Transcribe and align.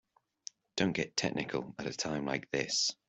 Don't 0.77 0.93
get 0.93 1.15
technical 1.15 1.75
at 1.77 1.85
a 1.85 1.93
time 1.95 2.25
like 2.25 2.49
this. 2.49 2.89